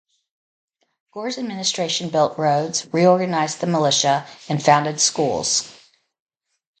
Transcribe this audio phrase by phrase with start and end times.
[1.13, 5.69] Gore's administration built roads, reorganised the militia and founded schools.